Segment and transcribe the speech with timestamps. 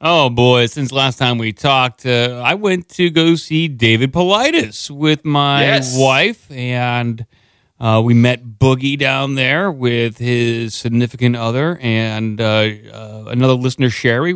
[0.00, 0.66] Oh boy!
[0.66, 5.62] Since last time we talked, uh, I went to go see David Paulides with my
[5.62, 5.96] Yes.
[5.98, 7.26] wife, and
[7.80, 12.44] uh, we met Boogie down there with his significant other and uh,
[12.92, 14.34] uh, another listener, Sherry.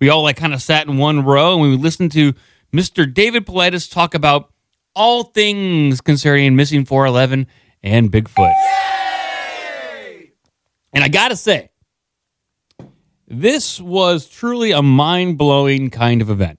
[0.00, 2.32] We all like kind of sat in one row and we listened to
[2.72, 3.12] Mr.
[3.12, 4.52] David Paulides talk about
[4.96, 7.46] all things concerning missing 411
[7.84, 8.52] and Bigfoot.
[10.92, 11.70] And I gotta say,
[13.40, 16.58] this was truly a mind blowing kind of event.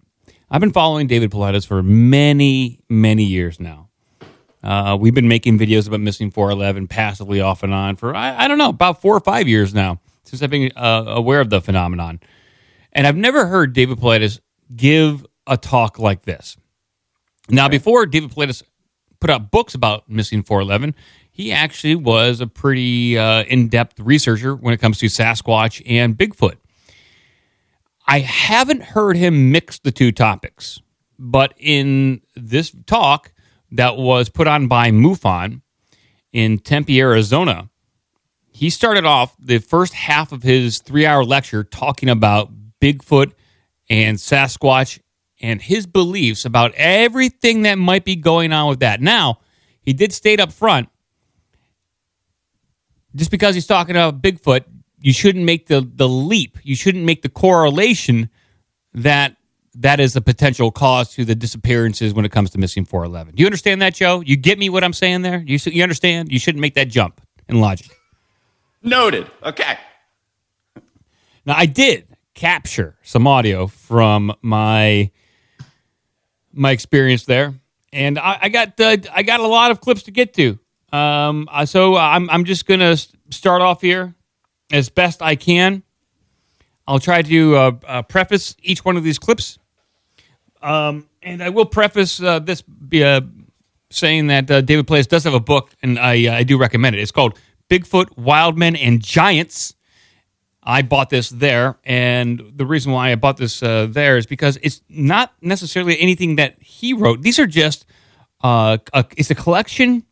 [0.50, 3.90] I've been following David Paulides for many, many years now.
[4.64, 8.48] Uh, we've been making videos about missing 411 passively off and on for, I, I
[8.48, 11.62] don't know, about four or five years now since I've been uh, aware of the
[11.62, 12.20] phenomenon.
[12.92, 14.40] And I've never heard David Paulides
[14.76, 16.58] give a talk like this.
[17.50, 18.64] Now, before David Paulides
[19.20, 20.96] put out books about missing 411,
[21.32, 26.18] he actually was a pretty uh, in depth researcher when it comes to Sasquatch and
[26.18, 26.56] Bigfoot.
[28.08, 30.80] I haven't heard him mix the two topics,
[31.18, 33.32] but in this talk
[33.72, 35.62] that was put on by MUFON
[36.32, 37.70] in Tempe, Arizona,
[38.52, 43.34] he started off the first half of his three hour lecture talking about Bigfoot
[43.90, 45.00] and Sasquatch
[45.42, 49.02] and his beliefs about everything that might be going on with that.
[49.02, 49.40] Now,
[49.82, 50.90] he did state up front
[53.16, 54.66] just because he's talking about Bigfoot,
[55.06, 56.58] you shouldn't make the, the leap.
[56.64, 58.28] You shouldn't make the correlation
[58.96, 59.36] that
[59.76, 63.36] that is a potential cause to the disappearances when it comes to missing 411.
[63.36, 64.22] Do you understand that, Joe?
[64.22, 65.44] You get me what I'm saying there?
[65.46, 66.32] You, you understand?
[66.32, 67.92] You shouldn't make that jump in logic.
[68.82, 69.30] Noted.
[69.44, 69.78] Okay.
[71.46, 75.12] Now, I did capture some audio from my
[76.52, 77.54] my experience there,
[77.94, 80.58] and I, I got uh, I got a lot of clips to get to.
[80.92, 82.98] Um, uh, so I'm I'm just gonna
[83.30, 84.16] start off here
[84.76, 85.84] as best I can.
[86.88, 89.58] I'll try to uh, uh, preface each one of these clips,
[90.62, 92.64] um, and I will preface uh, this
[93.02, 93.22] uh,
[93.90, 96.96] saying that uh, David Paulides does have a book, and I uh, I do recommend
[96.96, 97.00] it.
[97.00, 99.74] It's called Bigfoot, Wildmen, and Giants.
[100.68, 104.58] I bought this there, and the reason why I bought this uh, there is because
[104.62, 107.22] it's not necessarily anything that he wrote.
[107.22, 107.86] These are just
[108.44, 110.06] uh, a, it's a collection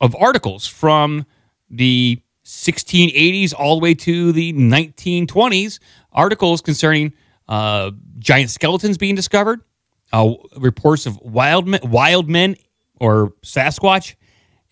[0.00, 1.24] of articles from
[1.70, 2.20] the
[2.52, 5.78] 1680s all the way to the 1920s.
[6.12, 7.12] Articles concerning
[7.48, 9.60] uh, giant skeletons being discovered,
[10.12, 12.56] uh, reports of wild men, wild men
[13.00, 14.14] or Sasquatch,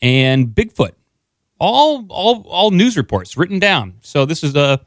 [0.00, 0.92] and Bigfoot
[1.60, 3.94] all all all news reports written down.
[4.00, 4.80] So this is a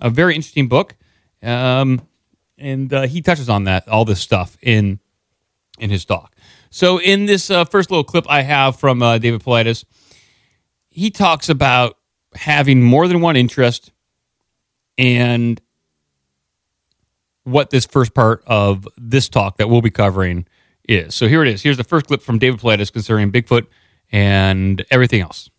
[0.00, 0.94] a very interesting book,
[1.42, 2.06] um,
[2.56, 5.00] and uh, he touches on that all this stuff in
[5.78, 6.36] in his talk.
[6.70, 9.84] So in this uh, first little clip I have from uh, David Paulides,
[10.90, 11.96] he talks about
[12.34, 13.92] having more than one interest
[14.96, 15.60] and
[17.44, 20.46] what this first part of this talk that we'll be covering
[20.88, 21.14] is.
[21.14, 21.62] So here it is.
[21.62, 23.66] Here's the first clip from David Paulides concerning Bigfoot
[24.12, 25.50] and everything else.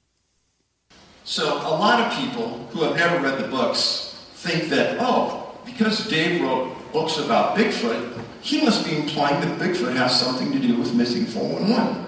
[1.24, 6.08] So a lot of people who have never read the books think that, oh, because
[6.08, 10.78] Dave wrote books about Bigfoot, he must be implying that Bigfoot has something to do
[10.78, 12.06] with missing 411.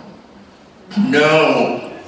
[1.11, 1.99] No.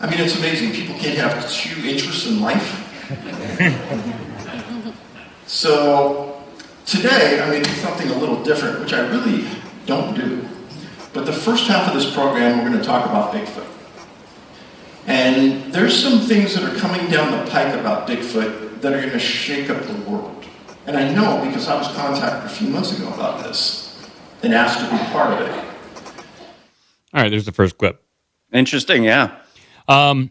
[0.00, 0.72] I mean, it's amazing.
[0.72, 2.86] People can't have two interests in life.
[5.46, 6.42] so
[6.86, 9.46] today, I'm going to do something a little different, which I really
[9.84, 10.48] don't do.
[11.12, 13.66] But the first half of this program, we're going to talk about Bigfoot.
[15.06, 19.12] And there's some things that are coming down the pike about Bigfoot that are going
[19.12, 20.44] to shake up the world.
[20.86, 24.08] And I know because I was contacted a few months ago about this
[24.42, 25.64] and asked to be part of it.
[27.12, 28.02] All right, there's the first clip.
[28.52, 29.04] Interesting.
[29.04, 29.39] Yeah.
[29.90, 30.30] Um,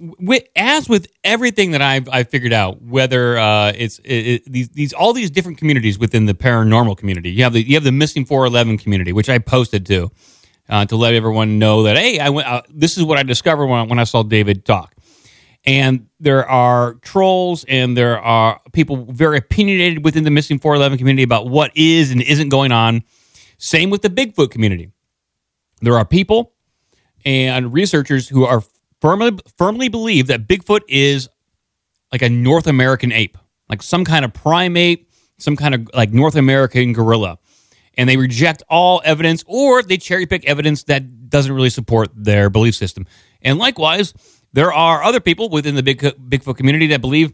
[0.00, 4.68] with, as with everything that I've I've figured out, whether uh, it's it, it, these
[4.70, 7.92] these all these different communities within the paranormal community, you have the you have the
[7.92, 10.10] missing four eleven community, which I posted to
[10.68, 12.48] uh, to let everyone know that hey, I went.
[12.48, 14.94] Uh, this is what I discovered when I, when I saw David talk.
[15.66, 21.22] And there are trolls and there are people very opinionated within the missing 411 community
[21.22, 23.02] about what is and isn't going on.
[23.58, 24.90] Same with the Bigfoot community.
[25.82, 26.54] There are people
[27.24, 28.62] and researchers who are
[29.00, 31.28] firmly firmly believe that Bigfoot is
[32.12, 33.38] like a North American ape,
[33.68, 35.08] like some kind of primate,
[35.38, 37.38] some kind of like North American gorilla.
[37.94, 42.48] And they reject all evidence or they cherry pick evidence that doesn't really support their
[42.48, 43.06] belief system.
[43.42, 44.14] And likewise,
[44.52, 47.32] there are other people within the Big, Bigfoot community that believe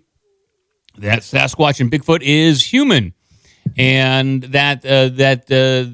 [0.98, 3.14] that Sasquatch and Bigfoot is human
[3.76, 5.90] and that uh, that uh,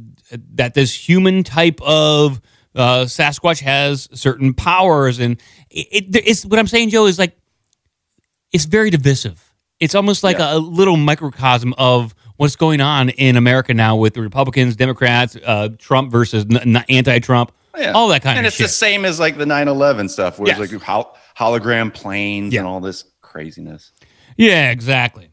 [0.54, 2.40] that this human type of
[2.74, 5.40] uh, Sasquatch has certain powers, and
[5.70, 7.36] it, it, it's what I'm saying, Joe, is like
[8.52, 9.52] it's very divisive.
[9.80, 10.54] it's almost like Yeah.
[10.54, 15.70] a, little microcosm of what's going on in America now with the Republicans, Democrats, uh,
[15.78, 17.92] Trump versus n- n- anti-Trump, Yeah.
[17.92, 18.66] all that kind and of And it's shit.
[18.66, 20.60] the same as like the 9-11 stuff where Yes.
[20.60, 22.60] it's like hol- hologram planes Yeah.
[22.60, 23.92] and all this craziness
[24.36, 25.30] yeah, exactly.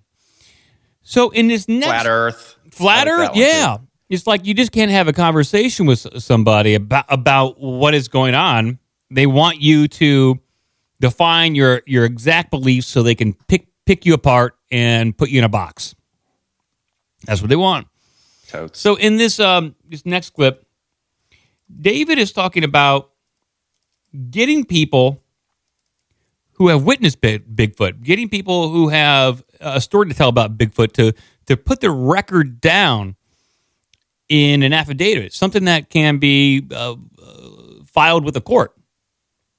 [1.03, 3.77] So in this next flat earth Flat like Earth, yeah.
[3.77, 3.87] too.
[4.09, 8.33] It's like you just can't have a conversation with somebody about about what is going
[8.33, 8.79] on.
[9.11, 10.39] They want you to
[10.99, 15.37] define your your exact beliefs so they can pick pick you apart and put you
[15.37, 15.95] in a box.
[17.25, 17.87] That's what they want.
[18.47, 18.79] Totes.
[18.79, 20.65] So in this um this next clip,
[21.79, 23.11] David is talking about
[24.31, 25.21] getting people
[26.53, 30.93] who have witnessed Big, Bigfoot, getting people who have a story to tell about Bigfoot
[30.93, 31.13] to
[31.45, 33.15] to put their record down
[34.29, 36.95] in an affidavit, something that can be uh, uh,
[37.85, 38.75] filed with a court,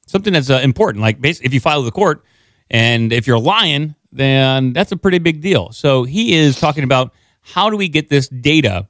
[0.07, 1.03] something that's uh, important.
[1.03, 2.25] Like basically, if you file with the court,
[2.71, 5.73] and if you're lying, then that's a pretty big deal.
[5.73, 8.89] So he is talking about how do we get this data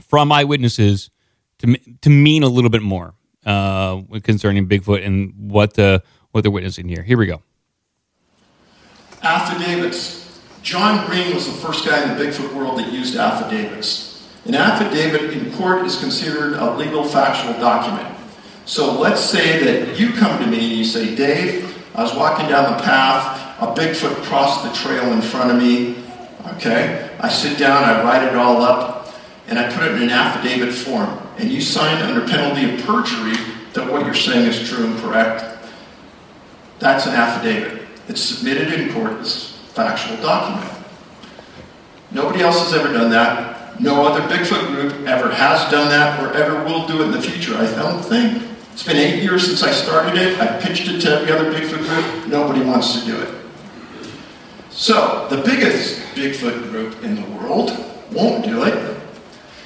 [0.00, 1.10] from eyewitnesses
[1.58, 3.14] to to mean a little bit more
[3.44, 7.02] uh, concerning Bigfoot and what the what they're witnessing here.
[7.02, 7.42] Here we go.
[9.22, 10.40] Affidavits.
[10.62, 14.07] John Green was the first guy in the Bigfoot world that used affidavits.
[14.48, 18.16] An affidavit in court is considered a legal factual document.
[18.64, 22.48] So let's say that you come to me and you say, Dave, I was walking
[22.48, 26.02] down the path, a Bigfoot crossed the trail in front of me.
[26.56, 27.10] Okay?
[27.20, 29.14] I sit down, I write it all up,
[29.48, 31.18] and I put it in an affidavit form.
[31.36, 33.36] And you sign under penalty of perjury
[33.74, 35.44] that what you're saying is true and correct.
[36.78, 37.86] That's an affidavit.
[38.08, 40.72] It's submitted in court as a factual document.
[42.12, 43.57] Nobody else has ever done that.
[43.80, 47.22] No other Bigfoot group ever has done that or ever will do it in the
[47.22, 48.42] future, I don't think.
[48.72, 50.40] It's been eight years since I started it.
[50.40, 52.28] I pitched it to every other Bigfoot group.
[52.28, 53.34] Nobody wants to do it.
[54.70, 57.72] So, the biggest Bigfoot group in the world
[58.12, 58.96] won't do it.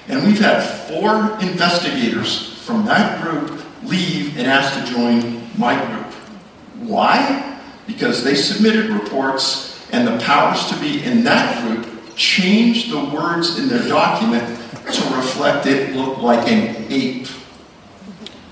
[0.08, 6.12] And we've had four investigators from that group leave and ask to join my group.
[6.80, 7.60] Why?
[7.86, 13.58] Because they submitted reports and the powers to be in that group changed the words
[13.58, 14.46] in their document
[14.92, 17.26] to reflect it looked like an ape.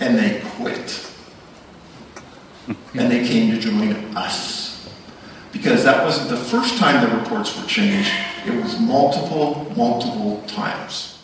[0.01, 1.13] And they quit.
[2.95, 4.89] And they came to join us.
[5.53, 8.11] Because that wasn't the first time the reports were changed,
[8.47, 11.19] it was multiple, multiple times.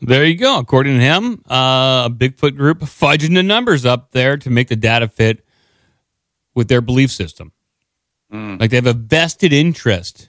[0.00, 0.58] There you go.
[0.58, 4.76] According to him, uh, a Bigfoot group fudging the numbers up there to make the
[4.76, 5.44] data fit
[6.54, 7.52] with their belief system.
[8.30, 10.28] Like they have a vested interest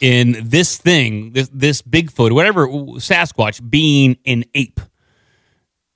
[0.00, 4.80] in this thing, this this Bigfoot, whatever Sasquatch, being an ape.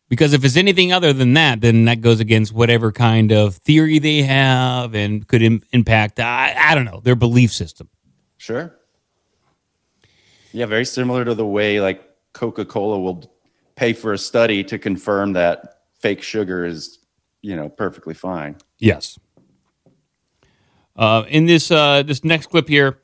[0.09, 3.99] Because if it's anything other than that, then that goes against whatever kind of theory
[3.99, 7.91] they have and could Im- impact, I, I don't know, their belief system.
[8.39, 8.75] Sure.
[10.53, 12.03] Yeah, very similar to the way like
[12.33, 13.31] Coca Cola will
[13.77, 17.01] pay for a study to confirm that fake sugar is,
[17.43, 18.57] you know, perfectly fine.
[18.79, 19.19] Yes.
[20.97, 22.99] Uh, in this uh, this next clip here,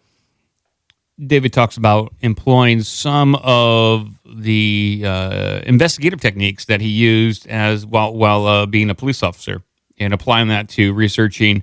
[1.24, 8.14] David talks about employing some of the uh, investigative techniques that he used as while
[8.14, 9.62] while uh, being a police officer
[9.98, 11.62] and applying that to researching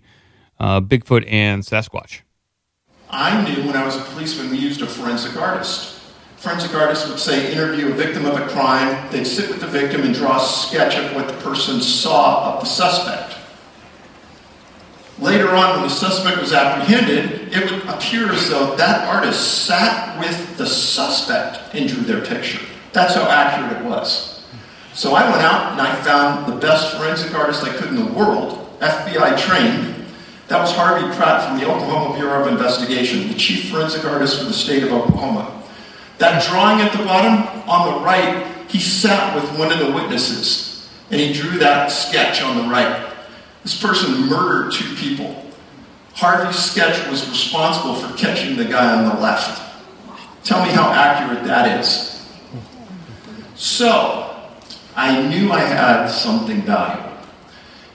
[0.60, 2.22] uh, Bigfoot and Sasquatch.
[3.10, 6.00] I knew when I was a policeman we used a forensic artist.
[6.38, 10.04] Forensic artists would say interview a victim of a crime, they'd sit with the victim
[10.04, 13.41] and draw a sketch of what the person saw of the suspect.
[15.22, 20.20] Later on, when the suspect was apprehended, it would appear as though that artist sat
[20.20, 22.66] with the suspect and drew their picture.
[22.92, 24.44] That's how accurate it was.
[24.96, 28.12] So I went out and I found the best forensic artist I could in the
[28.12, 30.06] world, FBI trained.
[30.48, 34.46] That was Harvey Pratt from the Oklahoma Bureau of Investigation, the chief forensic artist for
[34.46, 35.64] the state of Oklahoma.
[36.18, 40.90] That drawing at the bottom, on the right, he sat with one of the witnesses
[41.12, 43.11] and he drew that sketch on the right.
[43.64, 45.46] This person murdered two people.
[46.14, 49.62] Harvey's sketch was responsible for catching the guy on the left.
[50.44, 52.28] Tell me how accurate that is.
[53.56, 54.36] So,
[54.96, 57.18] I knew I had something valuable.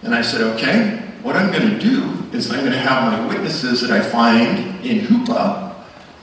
[0.03, 3.27] And I said, okay, what I'm going to do is I'm going to have my
[3.27, 5.75] witnesses that I find in Hoopa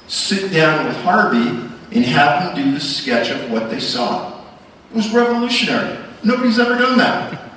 [0.07, 4.41] sit down with Harvey and have them do the sketch of what they saw.
[4.91, 5.99] It was revolutionary.
[6.23, 7.52] Nobody's ever done that.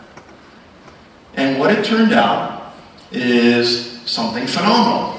[1.37, 2.75] And what it turned out
[3.12, 5.19] is something phenomenal.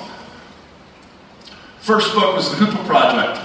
[1.80, 3.40] First book was the Hoopa Project.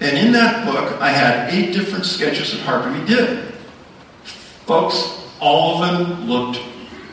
[0.00, 3.52] And in that book, I had eight different sketches that Harvey did.
[4.66, 6.60] Folks, all of them looked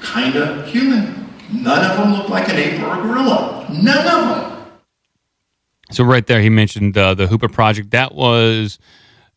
[0.01, 1.33] kind of human.
[1.51, 3.67] None of them looked like an ape or a gorilla.
[3.69, 4.67] None of them.
[5.91, 7.91] So right there, he mentioned uh, the Hoopa project.
[7.91, 8.79] That was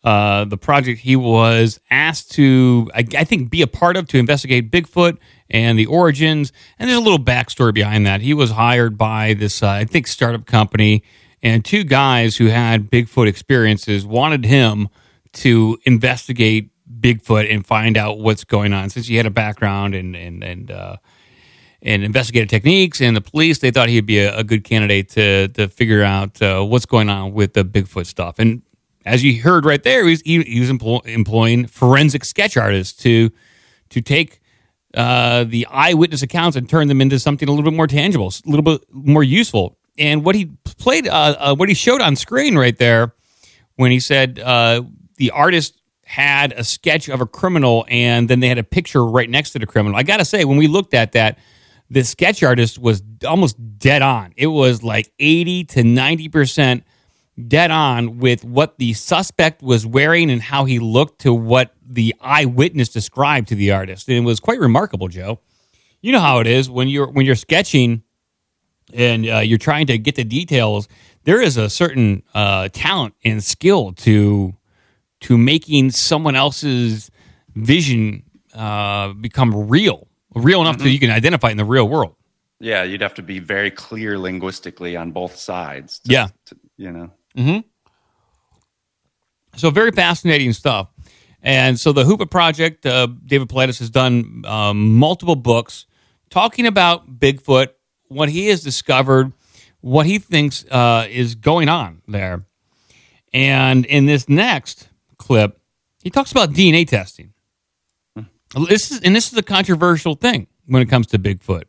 [0.02, 4.18] uh, the project he was asked to, I, I, think, be a part of to
[4.18, 5.18] investigate Bigfoot
[5.50, 6.52] and the origins.
[6.78, 8.22] And there's a little backstory behind that.
[8.22, 11.02] He was hired by this, uh, I think, startup company,
[11.42, 14.88] and two guys who had Bigfoot experiences wanted him
[15.32, 18.90] to investigate Bigfoot and find out what's going on.
[18.90, 20.96] Since he had a background and and and uh,
[21.82, 25.48] and investigative techniques and the police, they thought he'd be a, a good candidate to
[25.48, 28.38] to figure out uh, what's going on with the Bigfoot stuff.
[28.38, 28.62] And
[29.04, 33.30] as you heard right there, he was, he, was employ, employing forensic sketch artists to
[33.90, 34.40] to take
[34.94, 38.48] uh, the eyewitness accounts and turn them into something a little bit more tangible, a
[38.48, 39.76] little bit more useful.
[39.98, 43.14] And what he played, uh, uh, what he showed on screen right there,
[43.76, 44.82] when he said uh,
[45.16, 49.30] the artist had a sketch of a criminal and then they had a picture right
[49.30, 49.96] next to the criminal.
[49.96, 51.38] I got to say, when we looked at that,
[51.88, 54.32] the sketch artist was almost dead on.
[54.36, 56.82] It was like 80 to 90%
[57.48, 62.14] dead on with what the suspect was wearing and how he looked to what the
[62.20, 64.08] eyewitness described to the artist.
[64.08, 65.40] And it was quite remarkable, Joe.
[66.00, 68.02] You know how it is when you're when you're sketching
[68.92, 70.88] and uh, you're trying to get the details.
[71.24, 74.54] There is a certain uh, talent and skill to
[75.20, 77.10] to making someone else's
[77.54, 78.22] vision
[78.54, 80.84] uh, become real, real enough mm-hmm.
[80.84, 82.16] that you can identify in the real world.
[82.58, 86.00] Yeah, you'd have to be very clear linguistically on both sides.
[86.00, 87.10] To, yeah, to, you know.
[87.36, 87.58] Hmm.
[89.56, 90.88] So very fascinating stuff.
[91.42, 95.86] And so the Hoopa Project, uh, David Paulides has done um, multiple books
[96.28, 97.68] talking about Bigfoot,
[98.08, 99.32] what he has discovered,
[99.80, 102.44] what he thinks uh, is going on there.
[103.32, 105.60] And in this next clip,
[106.02, 107.32] he talks about DNA testing.
[108.68, 111.64] This is, and this is a controversial thing when it comes to Bigfoot.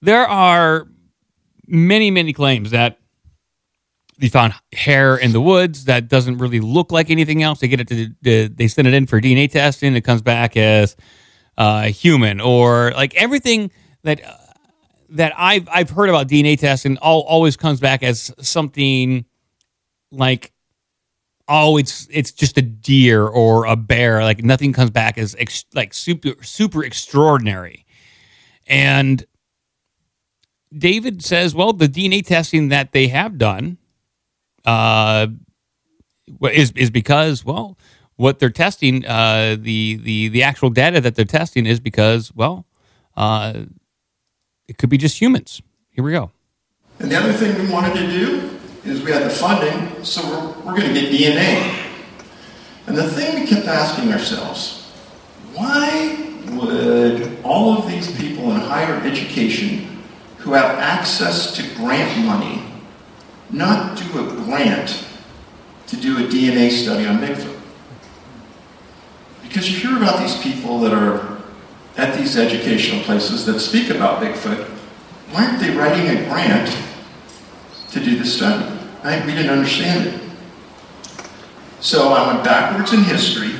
[0.00, 0.86] There are
[1.66, 2.97] many, many claims that
[4.18, 7.60] they found hair in the woods that doesn't really look like anything else.
[7.60, 7.88] They get it
[8.22, 9.94] to, they send it in for DNA testing.
[9.94, 10.96] It comes back as
[11.56, 13.70] uh, human or like everything
[14.02, 14.34] that uh,
[15.10, 19.24] that I've I've heard about DNA testing all, always comes back as something
[20.10, 20.52] like
[21.48, 24.22] oh, it's it's just a deer or a bear.
[24.22, 27.86] Like nothing comes back as ex, like super super extraordinary.
[28.66, 29.24] And
[30.76, 33.78] David says, well, the DNA testing that they have done
[34.68, 35.26] uh,
[36.52, 37.78] is is because well,
[38.16, 42.66] what they're testing, uh, the the the actual data that they're testing is because well,
[43.16, 43.64] uh,
[44.66, 45.62] it could be just humans.
[45.90, 46.30] Here we go.
[46.98, 50.64] And the other thing we wanted to do is we had the funding, so we're,
[50.64, 51.86] we're going to get DNA.
[52.86, 54.90] And the thing we kept asking ourselves,
[55.54, 60.02] why would all of these people in higher education
[60.38, 62.67] who have access to grant money
[63.50, 65.04] not do a grant
[65.86, 67.58] to do a DNA study on Bigfoot?
[69.42, 71.38] Because you hear about these people that are
[71.96, 74.68] at these educational places that speak about Bigfoot,
[75.30, 76.76] why aren't they writing a grant
[77.90, 78.64] to do the study?
[79.02, 79.24] Right?
[79.26, 80.20] We didn't understand it.
[81.80, 83.54] So I went backwards in history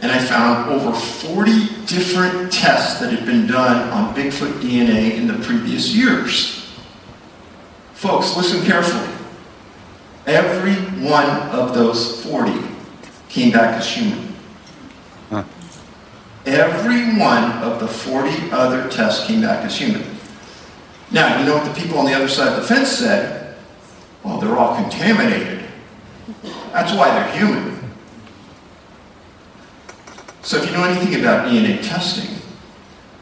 [0.00, 5.26] and I found over 40 different tests that had been done on Bigfoot DNA in
[5.26, 6.70] the previous years.
[7.94, 9.17] Folks, listen carefully.
[10.28, 12.52] Every one of those 40
[13.30, 14.34] came back as human.
[15.30, 15.44] Huh.
[16.44, 20.04] Every one of the 40 other tests came back as human.
[21.10, 23.56] Now, you know what the people on the other side of the fence said?
[24.22, 25.64] Well, they're all contaminated.
[26.72, 27.94] That's why they're human.
[30.42, 32.36] So if you know anything about DNA testing,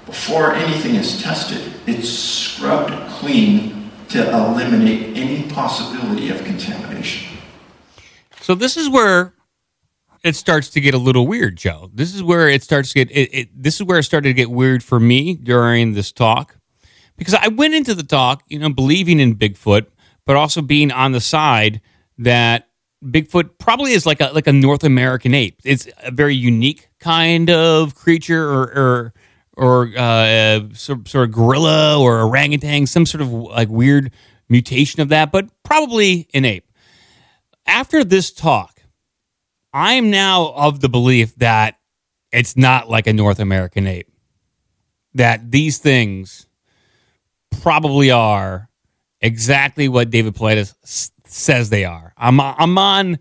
[0.07, 3.76] before anything is tested, it's scrubbed clean
[4.17, 7.39] to eliminate any possibility of contamination.
[8.41, 9.35] So this is where
[10.25, 11.91] it starts to get a little weird, Joe.
[11.93, 14.35] This is where it starts to get it, it, this is where it started to
[14.35, 16.57] get weird for me during this talk
[17.17, 19.87] because I went into the talk, you know, believing in Bigfoot,
[20.25, 21.81] but also being on the side
[22.19, 22.69] that
[23.05, 25.61] Bigfoot probably is like a like a North American ape.
[25.65, 29.15] It's a very unique kind of creature, or or,
[29.57, 34.13] or uh, sort, sort of gorilla or orangutan, some sort of like weird
[34.49, 36.71] mutation of that, but probably an ape.
[37.67, 38.83] After this talk,
[39.73, 41.79] I am now of the belief that
[42.33, 44.09] it's not like a North American ape.
[45.15, 46.47] That these things
[47.63, 48.69] probably are
[49.21, 52.13] exactly what David Paulides s- says they are.
[52.17, 53.19] I'm I'm on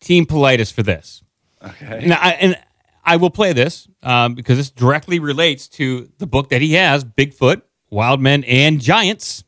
[0.00, 1.22] Team Paulides for this.
[1.62, 2.06] Okay.
[2.06, 2.58] Now, I, and
[3.04, 7.04] I will play this um, because this directly relates to the book that he has,
[7.04, 9.44] Bigfoot, Wild Men, and Giants.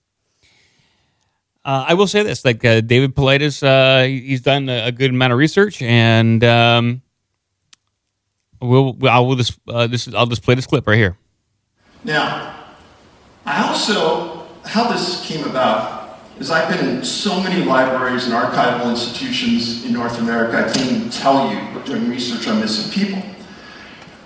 [1.64, 5.33] Uh, I will say this: like uh, David Paulides, uh, he's done a, good amount
[5.33, 7.02] of research, and um,
[8.61, 11.16] we'll I will just uh, this I'll just play this clip right here.
[12.02, 12.57] Now,
[13.45, 18.88] I also how this came about is I've been in so many libraries and archival
[18.88, 20.57] institutions in North America.
[20.57, 23.23] I can't even tell you doing research on missing people.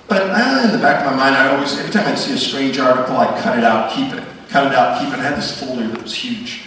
[0.07, 2.39] But uh, in the back of my mind, I always every time I'd see a
[2.39, 5.19] strange article, I'd cut it out, keep it, cut it out, keep it.
[5.19, 6.63] I had this folder that was huge.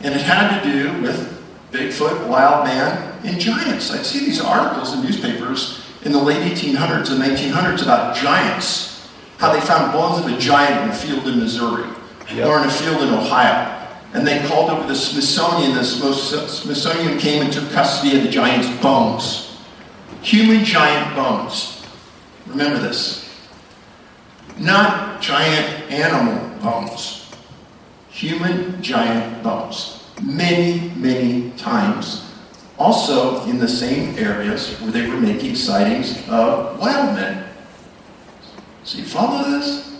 [0.00, 3.92] And it had to do with Bigfoot, wild man, and giants.
[3.92, 9.08] I'd see these articles in newspapers in the late 1800s and 1900s about giants,
[9.38, 11.88] how they found bones of a giant in a field in Missouri
[12.34, 12.48] yep.
[12.48, 13.78] or in a field in Ohio.
[14.14, 15.74] And they called over the Smithsonian.
[15.74, 19.56] The Smithsonian came and took custody of the giant's bones.
[20.20, 21.71] Human giant bones.
[22.46, 23.28] Remember this.
[24.58, 27.22] Not giant animal bones
[28.12, 32.30] human giant bones many, many times.
[32.78, 37.44] Also in the same areas where they were making sightings of wild men.
[38.84, 39.90] So you follow this?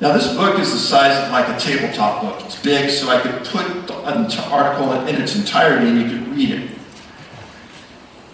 [0.00, 2.44] Now this book is the size of like a tabletop book.
[2.44, 6.50] It's big, so I could put the article in its entirety and you could read
[6.50, 6.70] it.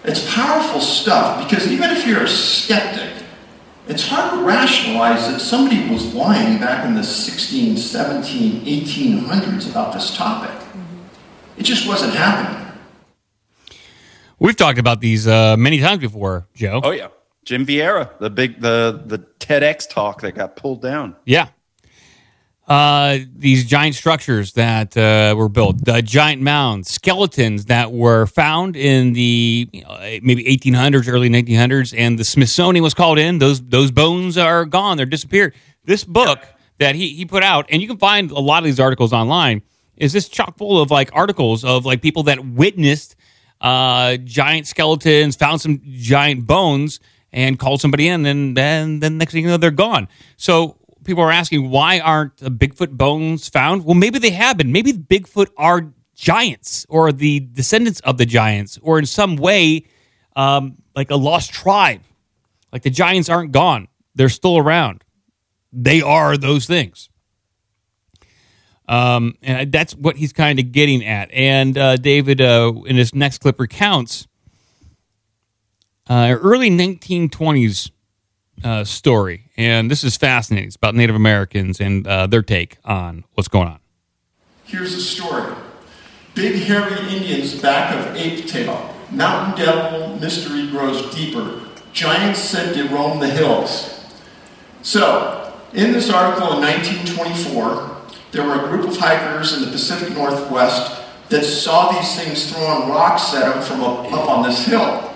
[0.03, 3.23] It's powerful stuff because even if you're a skeptic,
[3.87, 9.93] it's hard to rationalize that somebody was lying back in the 16, 17, 1800s about
[9.93, 10.51] this topic.
[10.51, 11.59] Mm-hmm.
[11.59, 12.59] It just wasn't happening.
[14.39, 16.81] We've talked about these uh, many times before, Joe.
[16.83, 17.07] Oh yeah,
[17.45, 21.15] Jim Vieira, the big the the TEDx talk that got pulled down.
[21.23, 21.47] Yeah,
[22.67, 28.77] uh, these giant structures that uh, were built, the giant mounds, skeletons that were found
[28.77, 33.39] in the you know, maybe 1800s, early 1900s, and the Smithsonian was called in.
[33.39, 35.53] Those those bones are gone; they're disappeared.
[35.83, 36.39] This book
[36.79, 39.61] that he he put out, and you can find a lot of these articles online,
[39.97, 43.17] is this chock full of like articles of like people that witnessed
[43.59, 47.01] uh, giant skeletons, found some giant bones,
[47.33, 50.07] and called somebody in, and then then next thing you know, they're gone.
[50.37, 53.85] So people are asking why aren't the Bigfoot bones found?
[53.85, 54.71] Well, maybe they have been.
[54.71, 59.85] Maybe Bigfoot are giants or the descendants of the giants, or in some way,
[60.35, 62.01] um, like a lost tribe.
[62.71, 65.03] Like the giants aren't gone; they're still around.
[65.71, 67.09] They are those things.
[68.87, 71.31] Um, and that's what he's kind of getting at.
[71.31, 74.27] And uh, David, uh, in his next clip, recounts
[76.09, 77.91] uh, early 1920s
[78.63, 80.67] uh, story, and this is fascinating.
[80.67, 83.79] It's about Native Americans and uh, their take on what's going on.
[84.65, 85.53] Here's the story
[86.35, 88.93] Big hairy Indians back of Ape Tail.
[89.11, 91.61] Mountain devil mystery grows deeper.
[91.91, 94.03] Giants said to roam the hills.
[94.81, 100.15] So, in this article in 1924, there were a group of hikers in the Pacific
[100.15, 105.12] Northwest that saw these things throwing rocks at them from up, up on this hill.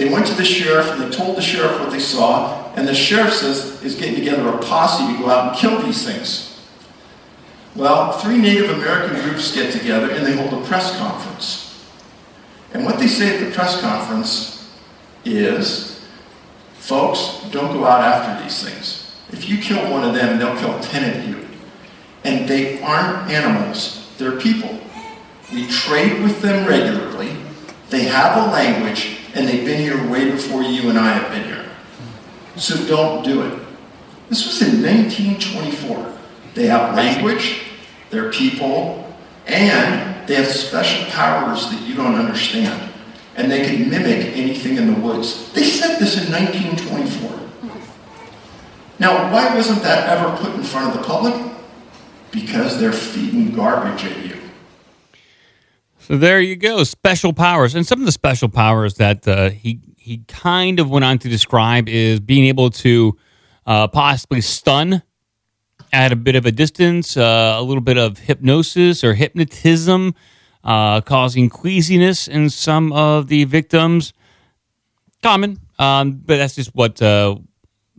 [0.00, 2.94] They went to the sheriff and they told the sheriff what they saw, and the
[2.94, 6.58] sheriff says is getting together a posse to go out and kill these things.
[7.76, 11.86] Well, three Native American groups get together and they hold a press conference.
[12.72, 14.74] And what they say at the press conference
[15.26, 16.02] is,
[16.78, 19.14] folks, don't go out after these things.
[19.28, 21.46] If you kill one of them, they'll kill ten of you.
[22.24, 24.80] And they aren't animals, they're people.
[25.52, 27.36] We trade with them regularly.
[27.90, 31.44] They have a language and they've been here way before you and I have been
[31.44, 31.66] here.
[32.56, 33.58] So don't do it.
[34.28, 36.18] This was in 1924.
[36.54, 37.62] They have language,
[38.10, 39.12] they're people,
[39.46, 42.92] and they have special powers that you don't understand.
[43.36, 45.52] And they can mimic anything in the woods.
[45.52, 47.40] They said this in 1924.
[48.98, 51.34] Now, why wasn't that ever put in front of the public?
[52.30, 54.36] Because they're feeding garbage at you.
[56.10, 59.78] So there you go, special powers, and some of the special powers that uh, he
[59.96, 63.16] he kind of went on to describe is being able to
[63.64, 65.04] uh, possibly stun
[65.92, 70.16] at a bit of a distance, uh, a little bit of hypnosis or hypnotism,
[70.64, 74.12] uh, causing queasiness in some of the victims.
[75.22, 77.36] Common, um, but that's just what uh,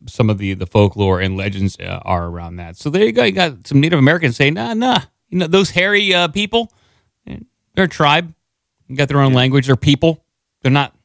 [0.06, 2.76] some of the the folklore and legends uh, are around that.
[2.76, 3.24] So there you go.
[3.24, 6.74] You got some Native Americans saying, "Nah, nah, you know those hairy people."
[7.82, 8.32] They're a tribe.
[8.88, 9.38] They got their own yeah.
[9.38, 9.65] language.
[9.65, 10.24] They're people.
[10.62, 10.96] They're not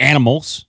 [0.00, 0.66] animals.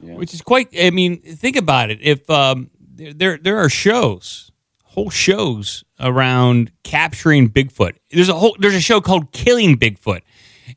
[0.00, 0.16] Yeah.
[0.16, 0.70] Which is quite.
[0.76, 2.00] I mean, think about it.
[2.02, 4.50] If um, there there are shows,
[4.82, 7.94] whole shows around capturing Bigfoot.
[8.10, 10.22] There's a whole there's a show called Killing Bigfoot,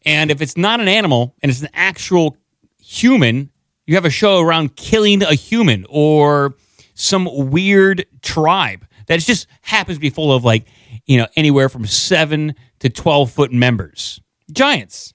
[0.05, 2.37] and if it's not an animal and it's an actual
[2.79, 3.49] human,
[3.87, 6.53] you have a show around killing a human or
[6.93, 10.67] some weird tribe that just happens to be full of like,
[11.07, 14.21] you know, anywhere from seven to 12 foot members.
[14.51, 15.13] Giants.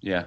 [0.00, 0.24] Yeah.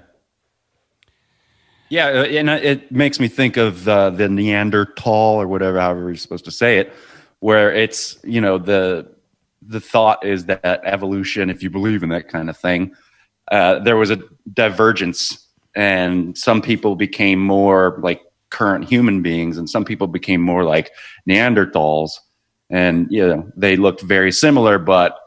[1.89, 6.07] Yeah, uh, and uh, it makes me think of uh, the Neanderthal or whatever, however
[6.07, 6.91] you're supposed to say it,
[7.39, 9.07] where it's you know the
[9.61, 12.93] the thought is that evolution, if you believe in that kind of thing,
[13.51, 14.19] uh, there was a
[14.53, 20.65] divergence, and some people became more like current human beings, and some people became more
[20.65, 20.91] like
[21.29, 22.11] Neanderthals,
[22.69, 25.17] and you know they looked very similar, but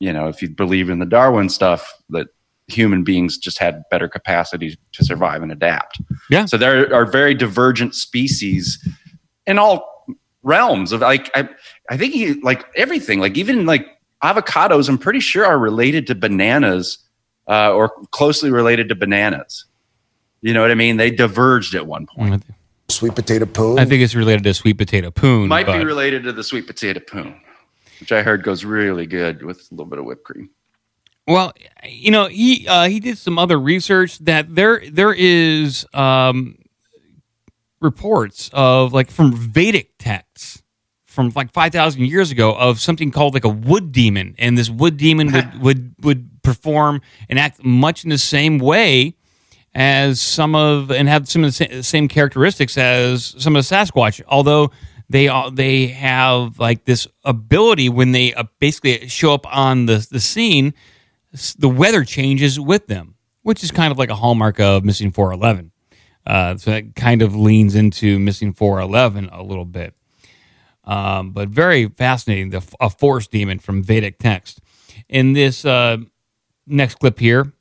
[0.00, 2.28] you know if you believe in the Darwin stuff, that
[2.68, 6.00] human beings just had better capacity to survive and adapt.
[6.30, 6.46] Yeah.
[6.46, 8.84] So there are very divergent species
[9.46, 10.06] in all
[10.42, 11.48] realms of like I
[11.90, 13.86] I think he, like everything like even like
[14.22, 16.98] avocados I'm pretty sure are related to bananas
[17.48, 19.66] uh, or closely related to bananas.
[20.42, 20.96] You know what I mean?
[20.96, 22.44] They diverged at one point.
[22.88, 23.78] Sweet potato poo.
[23.78, 25.48] I think it's related to sweet potato poon.
[25.48, 27.40] Might be related to the sweet potato poon,
[28.00, 30.50] which I heard goes really good with a little bit of whipped cream.
[31.26, 31.52] Well,
[31.84, 36.56] you know, he uh, he did some other research that there there is um,
[37.80, 40.62] reports of like from Vedic texts
[41.04, 44.70] from like five thousand years ago of something called like a wood demon, and this
[44.70, 49.16] wood demon would would would perform and act much in the same way
[49.74, 54.22] as some of and have some of the same characteristics as some of the Sasquatch,
[54.28, 54.70] although
[55.08, 60.06] they are they have like this ability when they uh, basically show up on the
[60.10, 60.74] the scene
[61.58, 65.72] the weather changes with them, which is kind of like a hallmark of Missing 411.
[66.26, 69.94] Uh, so that kind of leans into Missing 411 a little bit.
[70.84, 74.60] Um, but very fascinating, the, a force demon from Vedic text.
[75.08, 75.98] In this uh,
[76.66, 77.52] next clip here,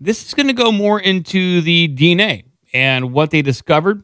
[0.00, 4.02] this is going to go more into the DNA and what they discovered.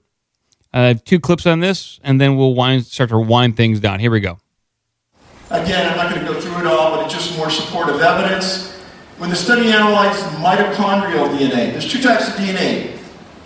[0.73, 4.01] Uh, two clips on this, and then we'll wind, start to wind things down.
[4.01, 4.39] Here we go.
[5.51, 8.75] Again, I'm not going to go through it all, but it's just more supportive evidence.
[9.17, 12.99] When the study analyzed mitochondrial DNA, there's two types of DNA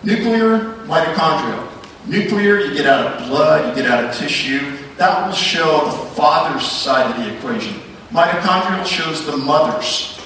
[0.03, 1.69] nuclear, mitochondrial.
[2.07, 4.77] Nuclear, you get out of blood, you get out of tissue.
[4.97, 7.81] That will show the father's side of the equation.
[8.11, 10.19] Mitochondrial shows the mother's.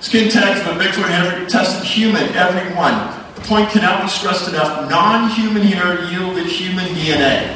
[0.00, 3.23] Skin tags of a Bigfoot have tested human, every one.
[3.44, 4.88] The point cannot be stressed enough.
[4.88, 7.54] Non-human hair yielded human DNA.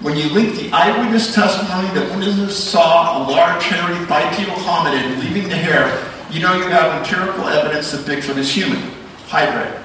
[0.00, 5.48] When you link the eyewitness testimony that witnesses saw a large hairy bipedal hominid leaving
[5.48, 5.86] the hair,
[6.28, 8.82] you know you have empirical evidence that Bigfoot is human.
[9.28, 9.80] Hybrid.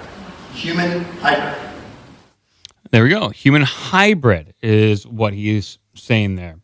[0.56, 1.72] Human hybrid.
[2.90, 3.30] There we go.
[3.30, 6.58] Human hybrid is what he's saying there.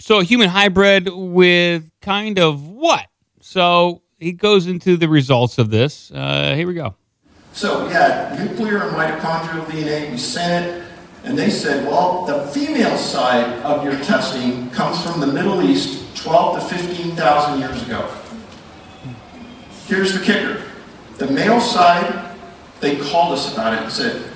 [0.00, 3.06] So, human hybrid with kind of what?
[3.40, 6.10] So, he goes into the results of this.
[6.10, 6.96] Uh, here we go.
[7.56, 10.84] So we had nuclear and mitochondrial DNA, we sent it,
[11.24, 16.14] and they said, well, the female side of your testing comes from the Middle East
[16.18, 18.14] 12 to 15,000 years ago.
[19.86, 20.64] Here's the kicker.
[21.16, 22.36] The male side,
[22.80, 24.30] they called us about it and said,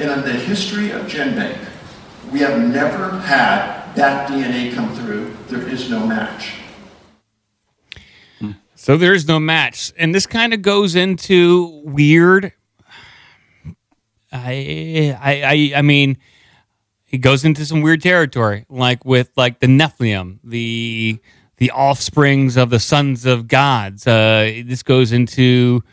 [0.00, 1.56] in the history of GenBank,
[2.32, 5.36] we have never had that DNA come through.
[5.46, 6.54] There is no match.
[8.82, 9.92] So, there is no match.
[9.96, 12.52] And this kind of goes into weird.
[14.32, 16.18] I, I, I, I mean,
[17.04, 21.20] he goes into some weird territory, like with like the Nephilim, the
[21.58, 24.04] the offsprings of the sons of gods.
[24.04, 25.84] Uh, this goes into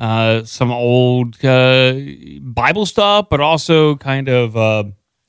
[0.00, 1.94] uh, some old uh,
[2.40, 4.82] Bible stuff, but also kind of uh,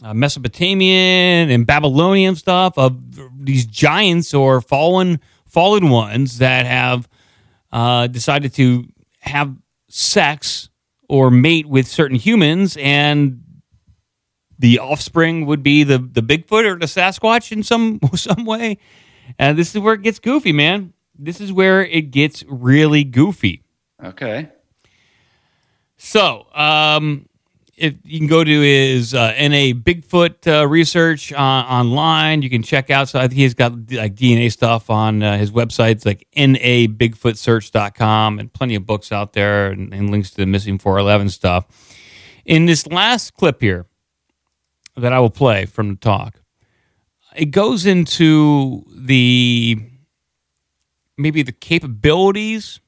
[0.03, 2.99] uh, Mesopotamian and Babylonian stuff of
[3.45, 5.19] these giants or fallen
[5.55, 7.07] fallen ones that have
[7.71, 8.83] uh, decided to
[9.21, 9.55] have
[9.87, 10.67] sex
[11.07, 13.41] or mate with certain humans and
[14.59, 18.79] the offspring would be the the Bigfoot or the Sasquatch in some some way.
[19.39, 20.91] And this is where it gets goofy, man.
[21.17, 23.63] This is where it gets really goofy.
[24.03, 24.49] Okay.
[25.95, 27.29] So, um,
[27.77, 32.63] if you can go to his uh, NA Bigfoot uh, research uh, online, you can
[32.63, 33.09] check out.
[33.09, 38.53] So I think he's got like DNA stuff on uh, his websites, like nabigfootsearch.com, and
[38.53, 41.65] plenty of books out there and, and links to the missing 411 stuff.
[42.45, 43.85] In this last clip here
[44.95, 46.39] that I will play from the talk,
[47.35, 49.81] it goes into the
[51.17, 52.79] maybe the capabilities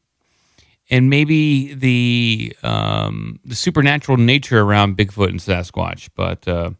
[0.90, 6.10] and maybe the um, the supernatural nature around Bigfoot and Sasquatch.
[6.16, 6.72] But uh,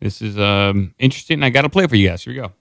[0.00, 1.42] this is um, interesting.
[1.42, 2.24] I got to play for you guys.
[2.24, 2.52] Here we go.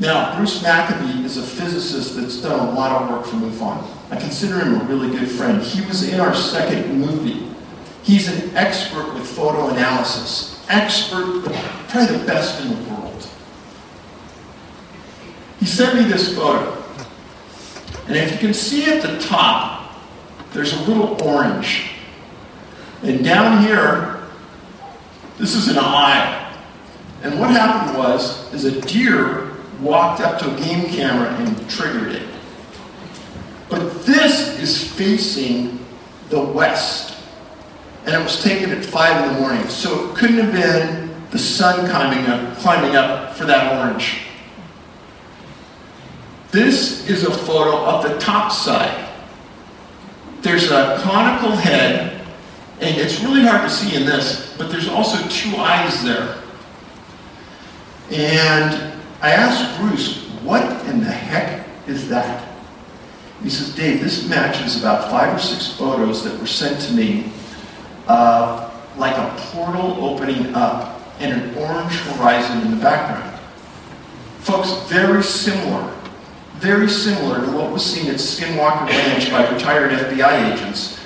[0.00, 4.12] Now, Bruce Maccabee is a physicist that's done a lot of work for MUFON.
[4.12, 5.60] I consider him a really good friend.
[5.60, 7.48] He was in our second movie.
[8.04, 10.64] He's an expert with photo analysis.
[10.68, 11.42] Expert,
[11.88, 13.28] probably the best in the world.
[15.58, 16.80] He sent me this photo.
[18.06, 19.77] And if you can see at the top,
[20.52, 21.90] there's a little orange.
[23.02, 24.22] And down here,
[25.38, 26.56] this is an eye.
[27.22, 32.12] And what happened was, is a deer walked up to a game camera and triggered
[32.12, 32.28] it.
[33.68, 35.84] But this is facing
[36.30, 37.16] the west.
[38.06, 39.68] And it was taken at 5 in the morning.
[39.68, 44.22] So it couldn't have been the sun climbing up, climbing up for that orange.
[46.50, 49.07] This is a photo of the top side.
[50.40, 52.24] There's a conical head,
[52.80, 56.38] and it's really hard to see in this, but there's also two eyes there.
[58.10, 62.48] And I asked Bruce, what in the heck is that?
[63.42, 67.32] He says, Dave, this matches about five or six photos that were sent to me
[68.06, 73.38] uh, like a portal opening up and an orange horizon in the background.
[74.40, 75.97] Folks, very similar
[76.58, 80.96] very similar to what was seen at Skinwalker Ranch by retired FBI agents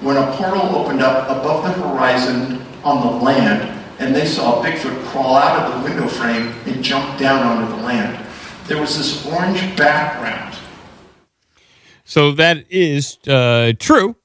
[0.00, 5.04] when a portal opened up above the horizon on the land and they saw Bigfoot
[5.06, 8.26] crawl out of the window frame and jump down onto the land.
[8.66, 10.56] There was this orange background.
[12.04, 14.16] So that is uh, true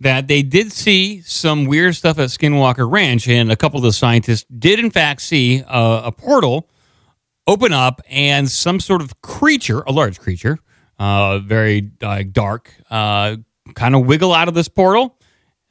[0.00, 3.92] that they did see some weird stuff at Skinwalker Ranch, and a couple of the
[3.92, 6.68] scientists did, in fact, see uh, a portal
[7.46, 10.58] open up and some sort of creature, a large creature,
[10.98, 13.36] uh, very uh, dark, uh,
[13.74, 15.18] kind of wiggle out of this portal,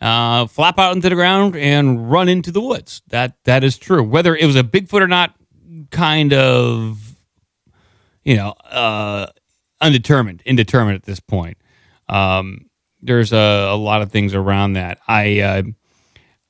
[0.02, 3.02] uh, flap out into the ground, and run into the woods.
[3.08, 4.04] That that is true.
[4.04, 5.34] Whether it was a Bigfoot or not,
[5.92, 7.16] kind of,
[8.24, 9.28] you know, uh,
[9.80, 11.58] undetermined, indeterminate at this point.
[12.10, 12.70] Um,
[13.02, 15.00] there's a, a, lot of things around that.
[15.08, 15.64] I uh,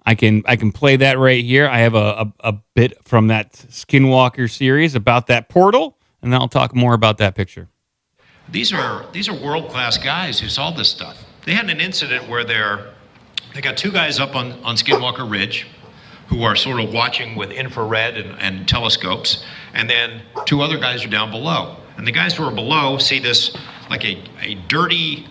[0.06, 1.68] I can I can play that right here.
[1.68, 6.42] I have a, a, a bit from that Skinwalker series about that portal, and then
[6.42, 7.70] I'll talk more about that picture.
[8.50, 11.18] These are these are world class guys who saw this stuff.
[11.46, 12.94] They had an incident where they're
[13.54, 15.68] they got two guys up on, on Skinwalker Ridge
[16.28, 21.06] who are sort of watching with infrared and, and telescopes, and then two other guys
[21.06, 21.76] are down below.
[21.98, 23.56] And the guys who are below see this
[23.90, 25.28] like a, a dirty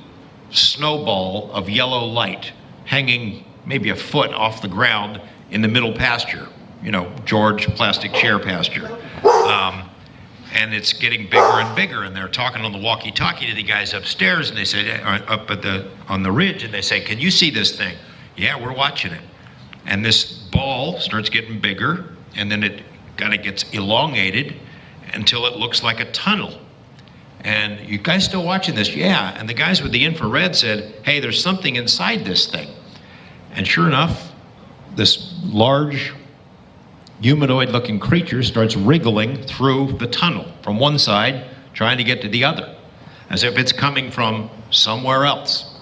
[0.50, 2.52] snowball of yellow light
[2.84, 5.20] hanging maybe a foot off the ground
[5.50, 6.48] in the middle pasture,
[6.82, 8.86] you know, George plastic chair pasture.
[9.24, 9.88] Um,
[10.54, 13.94] and it's getting bigger and bigger, and they're talking on the walkie-talkie to the guys
[13.94, 17.18] upstairs, and they say uh, up at the on the ridge, and they say, "Can
[17.18, 17.96] you see this thing?"
[18.36, 19.22] Yeah, we're watching it.
[19.86, 22.04] And this ball starts getting bigger,
[22.36, 22.82] and then it
[23.16, 24.54] kind of gets elongated
[25.14, 26.58] until it looks like a tunnel.
[27.44, 28.94] And you guys still watching this?
[28.94, 29.34] Yeah.
[29.38, 32.68] And the guys with the infrared said, "Hey, there's something inside this thing."
[33.52, 34.32] And sure enough,
[34.96, 36.12] this large
[37.20, 42.28] humanoid looking creature starts wriggling through the tunnel from one side, trying to get to
[42.28, 42.74] the other,
[43.30, 45.80] as if it's coming from somewhere else.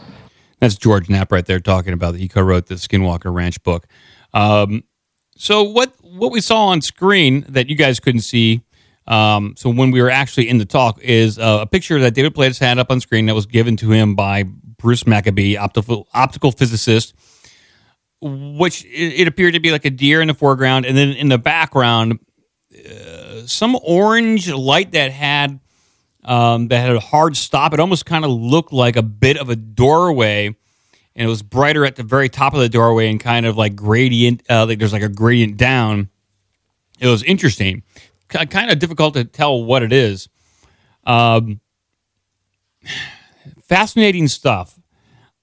[0.58, 3.86] That's George Knapp right there talking about that he co-wrote the Skinwalker Ranch book.
[4.34, 4.84] Um,
[5.36, 8.62] so what what we saw on screen that you guys couldn't see,
[9.06, 12.34] um, so when we were actually in the talk, is uh, a picture that David
[12.34, 16.52] Paulides had up on screen that was given to him by Bruce Maccabee, optical optical
[16.52, 17.14] physicist
[18.20, 21.38] which it, appeared to be like a deer in the foreground, and then in the
[21.38, 22.18] background,
[22.74, 25.60] uh, some orange light that had
[26.24, 27.72] um, that had a hard stop.
[27.72, 31.86] It almost kind of looked like a bit of a doorway, and it was brighter
[31.86, 34.42] at the very top of the doorway, and kind of like gradient.
[34.50, 36.10] Uh, like there's like a gradient down.
[36.98, 37.82] It was interesting,
[38.28, 40.28] kind of difficult to tell what it is.
[41.04, 41.60] Um,
[43.62, 44.78] fascinating stuff.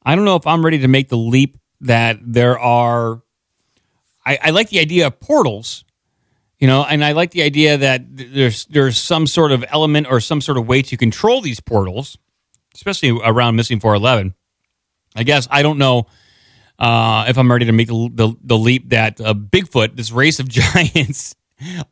[0.04, 3.22] I don't know if I'm ready to make the leap that there are.
[4.26, 5.86] I, I like the idea of portals,
[6.60, 10.20] you know, and I like the idea that there's there's some sort of element or
[10.20, 12.18] some sort of way to control these portals,
[12.76, 14.34] especially around missing 411.
[15.16, 16.08] I guess I don't know
[16.80, 20.40] uh, if I'm ready to make the, the, the leap that uh, Bigfoot, this race
[20.40, 21.36] of giants,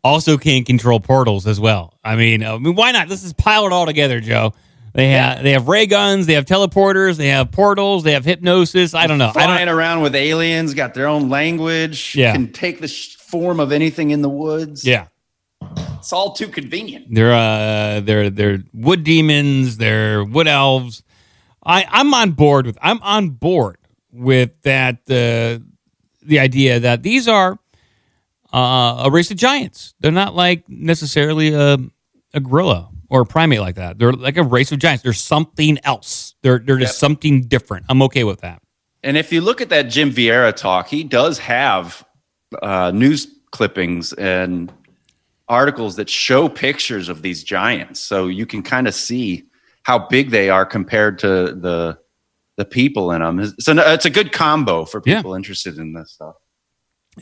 [0.03, 1.97] also can control portals as well.
[2.03, 3.09] I mean, I mean, why not?
[3.09, 4.53] Let's just pile it all together, Joe.
[4.95, 8.93] They have they have ray guns, they have teleporters, they have portals, they have hypnosis.
[8.93, 9.31] I don't know.
[9.31, 12.15] Flying I don't, around with aliens, got their own language.
[12.15, 12.31] Yeah.
[12.31, 14.86] can take the form of anything in the woods.
[14.86, 15.08] Yeah,
[15.97, 17.13] it's all too convenient.
[17.13, 21.03] They're uh they're they're wood demons, they're wood elves.
[21.62, 23.77] I I'm on board with I'm on board
[24.13, 25.62] with that uh,
[26.21, 27.60] the idea that these are
[28.53, 29.93] uh, a race of giants.
[29.99, 31.79] They're not like necessarily a
[32.34, 33.97] a gorilla or a primate like that.
[33.99, 35.03] They're like a race of giants.
[35.03, 36.35] There's something else.
[36.41, 37.85] They're they're just something different.
[37.89, 38.61] I'm okay with that.
[39.03, 42.03] And if you look at that Jim Vieira talk, he does have
[42.61, 44.71] uh, news clippings and
[45.47, 49.43] articles that show pictures of these giants, so you can kind of see
[49.83, 51.97] how big they are compared to the
[52.57, 53.53] the people in them.
[53.59, 55.17] So it's a good combo for Yeah.
[55.17, 56.35] people interested in this stuff.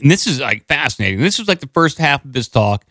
[0.00, 1.20] And this is like fascinating.
[1.20, 2.84] This was like the first half of this talk,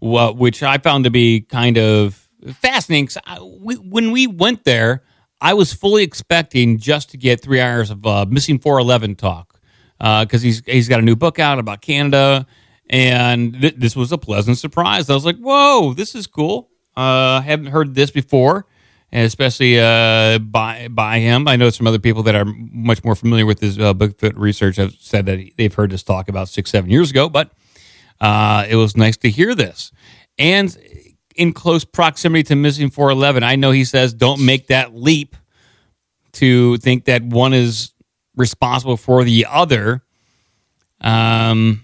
[0.00, 3.08] which I found to be kind of fascinating.
[3.26, 5.02] I, we, when we went there,
[5.40, 9.60] I was fully expecting just to get three hours of uh, missing 411 talk
[9.98, 12.46] because he's he's got a new book out about Canada,
[12.90, 15.08] and th- this was a pleasant surprise.
[15.10, 18.66] I was like, "Whoa, this is cool." Uh, I haven't heard this before,
[19.10, 21.48] and especially uh, by by him.
[21.48, 24.76] I know some other people that are much more familiar with his uh, Bigfoot research
[24.76, 27.52] have said that they've heard this talk about six, seven years ago, but
[28.20, 29.92] uh, it was nice to hear this.
[30.38, 30.76] And
[31.34, 35.36] in close proximity to missing 411, I know he says don't make that leap
[36.32, 37.92] to think that one is
[38.36, 40.02] responsible for the other.
[41.00, 41.82] Um,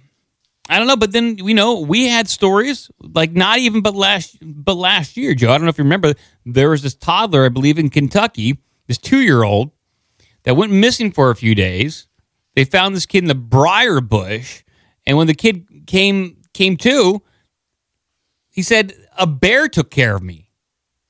[0.68, 4.38] I don't know, but then we know we had stories like not even but last
[4.40, 5.50] but last year, Joe.
[5.50, 6.14] I don't know if you remember.
[6.46, 9.72] There was this toddler, I believe, in Kentucky, this two year old
[10.44, 12.06] that went missing for a few days.
[12.54, 14.62] They found this kid in the briar bush,
[15.06, 17.20] and when the kid came came to,
[18.50, 20.48] he said a bear took care of me.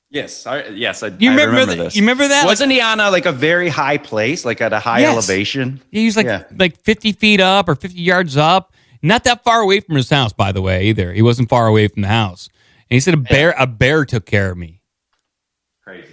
[0.09, 1.95] Yes, I, yes, I, You I remember remember this.
[1.95, 2.45] you remember that?
[2.45, 5.13] Wasn't he on a, like a very high place, like at a high Yes.
[5.13, 5.81] elevation?
[5.91, 6.43] He was like Yeah.
[6.59, 10.33] like fifty feet up or fifty yards up, not that far away from his house,
[10.33, 10.87] by the way.
[10.87, 12.49] Either he wasn't far away from the house,
[12.89, 14.81] and he said a bear a bear took care of me.
[15.83, 16.07] Crazy.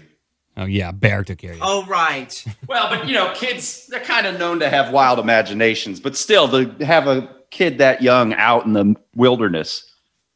[0.57, 1.63] Oh yeah, a bear took care of you.
[1.65, 2.45] Oh, right.
[2.69, 6.49] Well, but you know, kids, they're kind of known to have wild imaginations, but still
[6.51, 9.93] to have a kid that young out in the wilderness,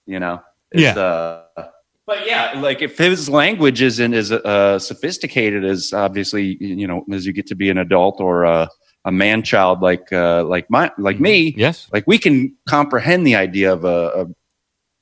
[0.06, 0.42] you know.
[0.74, 0.94] Is, Yeah.
[0.94, 1.68] Uh,
[2.06, 7.24] but yeah, like if his language isn't as uh, sophisticated as obviously, you know, as
[7.26, 8.68] you get to be an adult or a,
[9.04, 11.88] a man child like uh, like my like me, Yes.
[11.92, 14.26] like we can comprehend the idea of a, a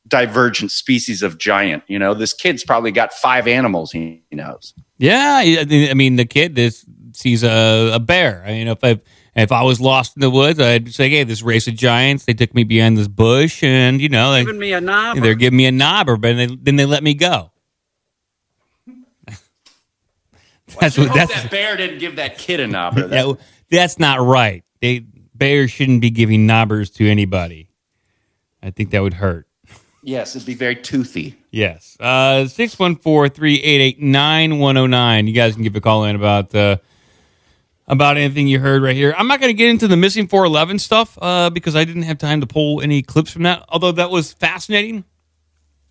[0.08, 1.82] divergent species of giant.
[1.86, 4.74] You know, this kid's probably got five animals he knows.
[4.98, 8.42] Yeah, I I mean the kid this sees a, a bear.
[8.46, 9.00] I mean, if I
[9.42, 12.24] if I was lost in the woods, I'd say, "Hey, this race of giants.
[12.24, 15.18] They took me behind this bush, and you know, they, Giving me a knob.
[15.18, 17.50] they're giving me a knobber, but then they, then they let me go."
[20.78, 23.08] that's I what hope that's that bear didn't give that kid a knobber.
[23.10, 23.36] that,
[23.70, 24.64] that's not right.
[24.80, 25.00] They
[25.34, 27.68] bears shouldn't be giving knobbers to anybody.
[28.62, 29.46] I think that would hurt.
[30.02, 31.36] Yes, it'd be very toothy.
[31.50, 31.96] Yes.
[32.00, 35.28] Uh 614-388-9109.
[35.28, 36.76] You guys can give a call in about uh
[37.90, 39.12] about anything you heard right here.
[39.18, 42.18] I'm not going to get into the missing 411 stuff uh because I didn't have
[42.18, 43.64] time to pull any clips from that.
[43.68, 45.04] Although that was fascinating.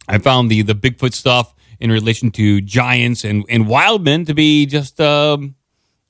[0.08, 4.66] I found the the Bigfoot stuff in relation to giants and and wildmen to be
[4.66, 5.56] just um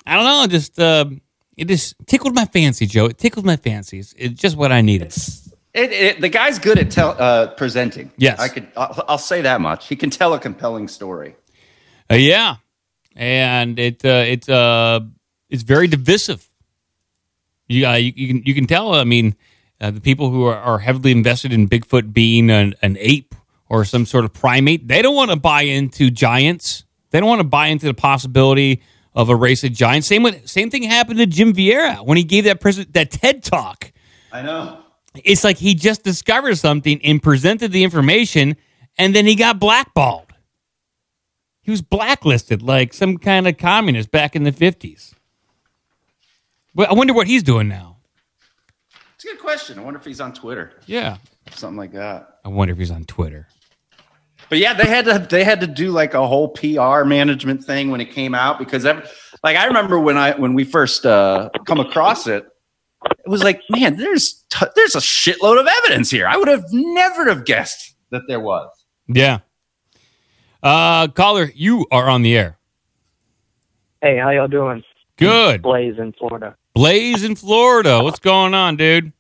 [0.06, 1.06] I don't know, just uh
[1.58, 3.08] it just tickled my fancy, Joe.
[3.08, 4.14] It tickled my fancies.
[4.18, 5.14] It's just what I needed.
[5.74, 8.12] It, it, the guy's good at tell, uh, presenting.
[8.18, 8.40] Yes.
[8.40, 8.68] I could.
[8.78, 9.88] I'll, I'll say that much.
[9.88, 11.36] He can tell a compelling story.
[12.10, 12.56] Uh, yeah,
[13.16, 15.02] and it uh, it's uh
[15.50, 16.50] it's very divisive.
[17.68, 18.96] You, uh, you you can you can tell.
[18.96, 19.36] I mean,
[19.82, 23.36] uh, the people who are, are heavily invested in Bigfoot being an, an ape
[23.70, 26.84] or some sort of primate, they don't want to buy into giants.
[27.12, 28.82] They don't want to buy into the possibility
[29.14, 30.08] of a race of giants.
[30.08, 33.44] Same with, same thing happened to Jim Vieira when he gave that pres- that TED
[33.44, 33.92] talk
[34.32, 34.80] I know.
[35.24, 38.56] it's like he just discovered something and presented the information
[38.98, 40.34] and then he got blackballed.
[41.62, 45.14] He was blacklisted like some kind of communist back in the 50s.
[46.76, 47.98] Well, I wonder what he's doing now.
[49.16, 49.78] It's a good question.
[49.80, 51.18] I wonder if he's on Twitter, Yeah.
[51.52, 52.28] something like that.
[52.46, 53.48] I wonder if he's on Twitter.
[54.50, 57.92] But yeah, they had to they had to do like a whole PR management thing
[57.92, 59.12] when it came out because ev
[59.44, 62.46] like I remember when I when we first uh, come across it,
[63.04, 66.26] it was like, man, there's t- there's a shitload of evidence here.
[66.28, 68.70] I would have never have guessed that there was.
[69.08, 69.40] Yeah.
[70.64, 72.58] Uh, caller, you are on the air.
[74.02, 74.84] Hey, how y'all doing?
[75.20, 75.62] Good.
[75.62, 76.56] Blaze in Florida.
[76.74, 78.02] Blaze in Florida.
[78.02, 79.12] What's going on, dude?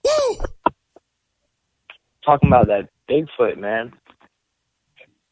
[2.24, 3.93] Talking about that Bigfoot, man.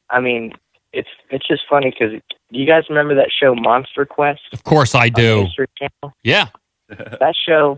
[0.09, 0.53] I mean,
[0.93, 2.19] it's it's just funny because
[2.51, 4.41] do you guys remember that show Monster Quest?
[4.53, 5.45] Of course I do.
[5.45, 6.15] History Channel?
[6.23, 6.47] Yeah.
[7.19, 7.77] That show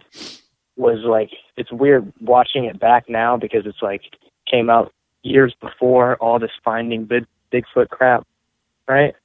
[0.77, 4.03] was like it's weird watching it back now because it's like
[4.49, 8.27] came out years before all this finding big Bigfoot crap,
[8.87, 9.15] right?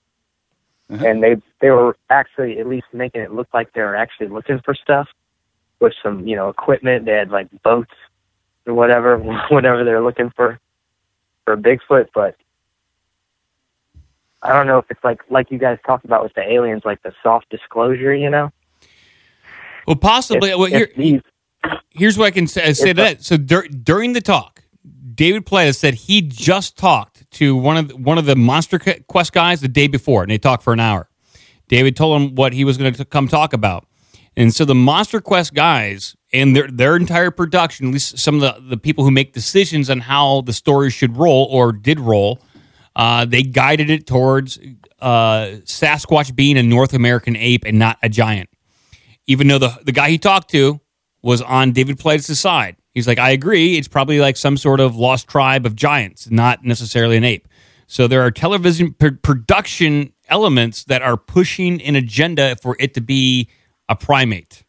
[0.91, 1.11] Mhm.
[1.11, 4.61] And they they were actually at least making it look like they were actually looking
[4.61, 5.09] for stuff
[5.81, 7.07] with some you know equipment.
[7.07, 7.95] They had like boats
[8.67, 9.19] or whatever,
[9.49, 10.59] whatever they're looking for
[11.45, 12.09] for Bigfoot.
[12.15, 12.37] But
[14.43, 17.03] I don't know if it's like like you guys talked about with the aliens, like
[17.03, 18.53] the soft disclosure, you know.
[19.87, 20.51] Well, possibly.
[20.51, 21.23] If- well, here, these,
[21.91, 23.23] here's what I can say, say to that.
[23.25, 24.54] So dur- during the talk,
[25.15, 29.33] David Paulides said he just talked to one of the, one of the Monster Quest
[29.33, 31.09] guys the day before, and they talked for an hour.
[31.69, 33.87] David told him what he was going to come talk about,
[34.37, 38.41] and so the Monster Quest guys and their their entire production, at least some of
[38.41, 42.41] the, the people who make decisions on how the story should roll or did roll,
[42.97, 44.59] uh, they guided it towards
[45.01, 48.49] uh, Sasquatch being a North American ape and not a giant
[49.27, 50.81] even though the the guy he talked to
[51.23, 52.77] was on David Paulides's side.
[52.95, 53.77] He's like, I agree.
[53.77, 57.49] It's probably like some sort of lost tribe of giants, not necessarily an ape.
[57.87, 63.01] So there are television pr- production elements that are pushing an agenda for it to
[63.01, 63.49] be
[63.89, 64.63] a primate.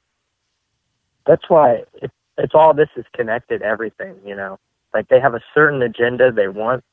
[1.25, 3.61] that's why it, it's all this is connected.
[3.61, 4.59] Everything, you know,
[4.93, 6.83] like they have a certain agenda they want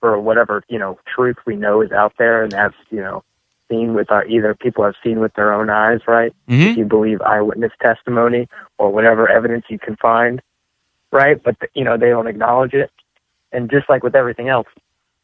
[0.00, 3.22] for whatever you know truth we know is out there, and that's you know
[3.70, 6.34] seen with our either people have seen with their own eyes, right?
[6.48, 6.72] Mhm.
[6.72, 10.42] If you believe eyewitness testimony or whatever evidence you can find,
[11.12, 11.42] right?
[11.42, 12.90] But you know they don't acknowledge it,
[13.52, 14.68] and just like with everything else,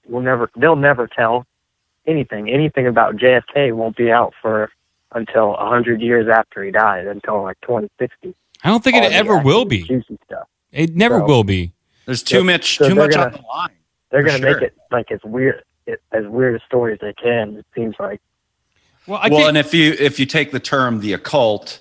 [0.07, 1.47] we'll never they'll never tell
[2.07, 2.51] anything.
[2.51, 4.70] Anything about JFK won't be out for
[5.12, 8.34] until a hundred years after he died, until like 2060.
[8.64, 9.82] I don't think All it ever will be.
[9.84, 10.49] juicy stuff.
[10.72, 11.72] It never So- will be.
[12.07, 13.70] There's too So- much so too much on gonna- the line.
[14.11, 14.55] They're gonna sure.
[14.55, 17.57] make it like as weird it, as weird a story as they can.
[17.57, 18.20] It seems like.
[19.07, 21.80] Well, I well, and if you if you take the term the occult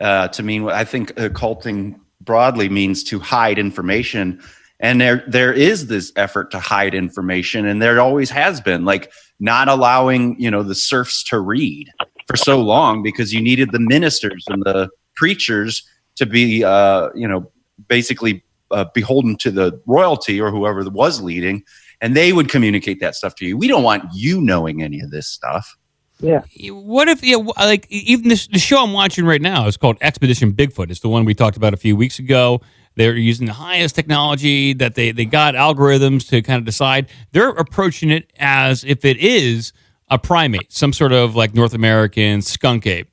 [0.00, 4.40] uh, to mean what I think occulting broadly means to hide information,
[4.80, 9.12] and there there is this effort to hide information, and there always has been, like
[9.40, 11.90] not allowing you know the serfs to read
[12.26, 17.28] for so long because you needed the ministers and the preachers to be uh, you
[17.28, 17.50] know
[17.88, 21.62] basically uh, beholden to the royalty or whoever was leading.
[22.00, 23.56] And they would communicate that stuff to you.
[23.56, 25.76] We don't want you knowing any of this stuff.
[26.24, 26.70] Yeah.
[26.70, 30.52] what if yeah, like even this the show I'm watching right now is called Expedition
[30.52, 30.90] Bigfoot.
[30.90, 32.60] It's the one we talked about a few weeks ago.
[32.96, 37.08] They're using the highest technology that they they got algorithms to kind of decide.
[37.32, 39.72] They're approaching it as if it is
[40.08, 43.08] a primate, some sort of like North American skunk ape.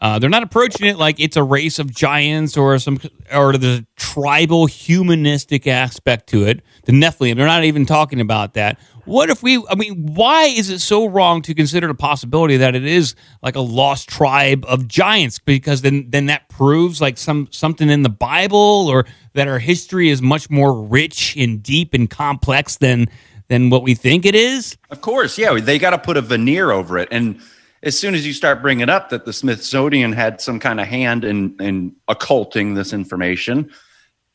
[0.00, 2.98] Uh, they're not approaching it like it's a race of giants or some
[3.32, 6.62] or the tribal humanistic aspect to it.
[6.84, 7.36] The Nephilim.
[7.36, 8.78] They're not even talking about that.
[9.10, 9.60] What if we?
[9.68, 13.56] I mean, why is it so wrong to consider the possibility that it is like
[13.56, 15.40] a lost tribe of giants?
[15.40, 20.10] Because then then that proves like some something in the Bible or that our history
[20.10, 23.08] is much more rich and deep and complex than
[23.48, 24.78] than what we think it is.
[24.90, 27.08] Of course, yeah, they got to put a veneer over it.
[27.10, 27.40] And
[27.82, 31.24] as soon as you start bringing up that the Smithsonian had some kind of hand
[31.24, 33.72] in in occulting this information,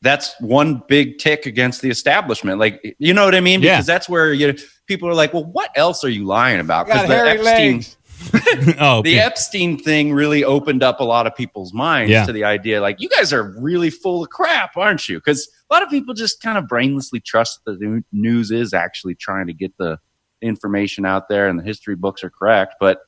[0.02, 2.58] that's one big tick against the establishment.
[2.58, 3.62] Like, you know what I mean?
[3.62, 3.76] Yeah.
[3.76, 4.54] Because that's where you
[4.86, 6.86] people are like, well, what else are you lying about?
[6.86, 7.82] Because the Epstein.
[8.80, 9.18] oh, The okay.
[9.18, 12.24] Epstein thing really opened up a lot of people's minds Yeah.
[12.24, 15.18] to the idea, like, you guys are really full of crap, aren't you?
[15.18, 19.16] Because a lot of people just kind of brainlessly trust that the news is actually
[19.16, 19.98] trying to get the
[20.40, 22.76] information out there and the history books are correct.
[22.80, 23.00] But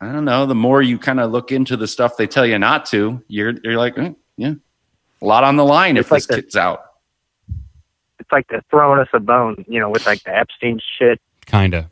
[0.00, 0.44] I don't know.
[0.44, 3.54] The more you kind of look into the stuff they tell you not to, you're
[3.62, 4.54] you're like, eh, yeah,
[5.22, 6.80] a lot on the line It's if like this the- kid's out.
[8.20, 11.20] It's like they're throwing us a bone, you know, with like the Epstein shit.
[11.46, 11.90] Kinda.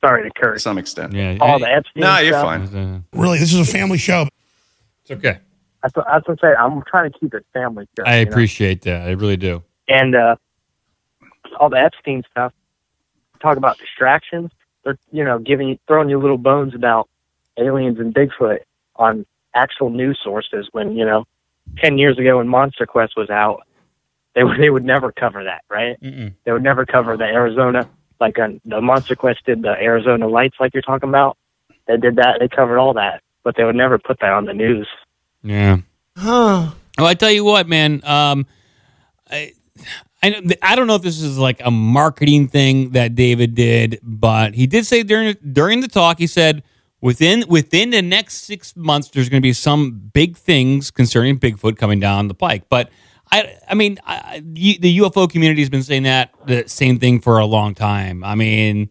[0.00, 0.62] Sorry to To curse.
[0.62, 1.12] some extent.
[1.12, 1.38] Yeah.
[1.40, 2.02] All the Epstein.
[2.02, 2.62] No, you're fine.
[2.62, 4.26] Uh, Really, this is a family show.
[5.02, 5.38] it's okay.
[5.82, 6.54] That's what, that's what I'm saying.
[6.58, 7.88] I'm trying to keep it family.
[7.98, 8.30] show, I you know?
[8.30, 9.08] appreciate that.
[9.08, 9.62] I really do.
[9.88, 10.36] and uh,
[11.58, 12.52] all the Epstein stuff.
[13.40, 14.52] Talk about distractions.
[14.84, 17.08] They're you know giving you throwing you little bones about
[17.58, 18.58] aliens and Bigfoot
[18.96, 20.68] on actual news sources.
[20.70, 21.24] When you know
[21.78, 23.62] ten years ago when Monster Quest was out,
[24.34, 26.00] they would they would never cover that, right?
[26.00, 26.34] Mm-mm.
[26.44, 27.88] They would never cover the Arizona
[28.20, 31.36] like on the Monster Quest did the Arizona lights like you're talking about.
[31.86, 32.36] They did that.
[32.38, 34.88] They covered all that, but they would never put that on the news.
[35.42, 35.78] Yeah.
[36.16, 36.70] Huh.
[36.96, 38.00] Well, I tell you what, man.
[38.04, 38.46] Um,
[39.30, 39.52] I,
[40.22, 44.54] I I don't know if this is like a marketing thing that David did, but
[44.54, 46.62] he did say during during the talk, he said
[47.02, 51.76] within within the next six months, there's going to be some big things concerning Bigfoot
[51.76, 52.64] coming down the pike.
[52.70, 52.88] But
[53.30, 57.20] I, I mean, I, the the UFO community has been saying that the same thing
[57.20, 58.24] for a long time.
[58.24, 58.88] I mean,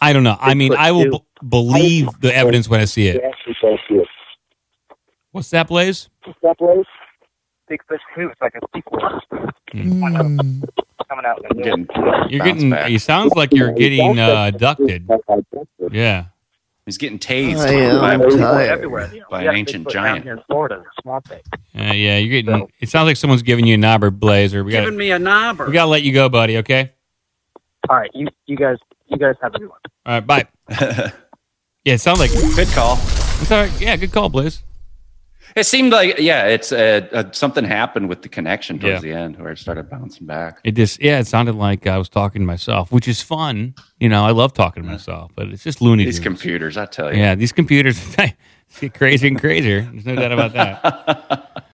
[0.00, 0.36] I don't know.
[0.40, 3.22] I mean, I will b- believe the evidence when I see it.
[5.32, 6.08] What's that, Blaze?
[6.24, 6.84] What's that, Blaze?
[7.70, 8.30] Bigfoot too.
[8.30, 8.98] It's like a sequel
[9.74, 10.00] Mm.
[11.08, 11.42] coming out.
[11.50, 11.86] in the Getting
[12.30, 12.70] You're getting.
[12.70, 12.90] back.
[12.90, 15.08] It sounds like you're getting uh, abducted.
[15.90, 16.26] Yeah.
[16.86, 17.72] He's getting tased I
[18.12, 19.10] am by, everywhere.
[19.28, 20.22] By an ancient giant.
[20.22, 21.40] here in Florida, swamp thing.
[21.76, 22.68] Uh, yeah, you're getting.
[22.78, 24.62] It sounds like someone's giving you a knobber, Blazer.
[24.62, 24.84] We got.
[24.84, 25.66] Giving me a knobber.
[25.66, 26.58] We got to let you go, buddy.
[26.58, 26.92] Okay.
[27.88, 29.78] All right, you you guys you guys have a good one.
[30.06, 30.26] All right.
[30.26, 31.12] Bye.
[31.86, 32.94] Yeah, it sounds like Good call.
[33.40, 33.80] it's all right.
[33.80, 34.64] Yeah, good call, Blaze.
[35.56, 39.12] It seemed like yeah, it's uh, uh, something happened with the connection towards Yeah.
[39.12, 40.60] the end where it started bouncing back.
[40.64, 43.74] It just yeah, it sounded like I was talking to myself, which is fun.
[43.98, 46.04] You know, I love talking to myself, but it's just loony.
[46.04, 46.24] These tunes.
[46.24, 47.18] computers, I tell you.
[47.18, 47.98] Yeah, these computers
[48.80, 49.80] get crazier and crazier.
[49.90, 51.52] There's no doubt about that.